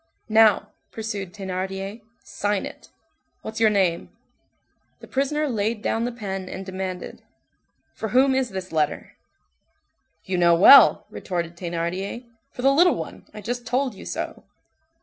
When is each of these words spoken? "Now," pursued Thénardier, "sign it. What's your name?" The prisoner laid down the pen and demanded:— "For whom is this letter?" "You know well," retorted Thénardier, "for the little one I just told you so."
"Now," 0.29 0.69
pursued 0.91 1.31
Thénardier, 1.31 2.01
"sign 2.23 2.65
it. 2.65 2.89
What's 3.43 3.59
your 3.59 3.69
name?" 3.69 4.09
The 4.99 5.05
prisoner 5.05 5.47
laid 5.47 5.83
down 5.83 6.05
the 6.05 6.11
pen 6.11 6.49
and 6.49 6.65
demanded:— 6.65 7.21
"For 7.93 8.09
whom 8.09 8.33
is 8.33 8.49
this 8.49 8.71
letter?" 8.71 9.13
"You 10.25 10.39
know 10.39 10.55
well," 10.55 11.05
retorted 11.11 11.55
Thénardier, 11.55 12.25
"for 12.49 12.63
the 12.63 12.73
little 12.73 12.95
one 12.95 13.27
I 13.31 13.41
just 13.41 13.67
told 13.67 13.93
you 13.93 14.05
so." 14.05 14.43